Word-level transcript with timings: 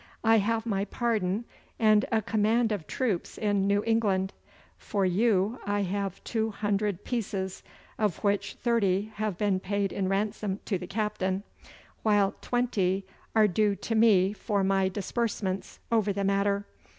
I 0.23 0.39
have 0.39 0.65
my 0.65 0.85
pardon 0.85 1.45
and 1.77 2.05
a 2.11 2.23
command 2.23 2.71
of 2.71 2.87
troops 2.87 3.37
in 3.37 3.67
New 3.67 3.83
England. 3.85 4.33
For 4.79 5.05
you 5.05 5.59
I 5.63 5.81
have 5.83 6.23
two 6.23 6.49
hundred 6.49 7.03
pieces, 7.03 7.61
of 7.99 8.17
which 8.23 8.55
thirty 8.55 9.11
have 9.17 9.37
been 9.37 9.59
paid 9.59 9.91
in 9.93 10.09
ransom 10.09 10.59
to 10.65 10.79
the 10.79 10.87
captain, 10.87 11.43
while 12.01 12.33
twenty 12.41 13.05
are 13.35 13.47
due 13.47 13.75
to 13.75 13.93
me 13.93 14.33
for 14.33 14.63
my 14.63 14.89
disbursements 14.89 15.77
over 15.91 16.11
the 16.11 16.23
matter. 16.23 16.65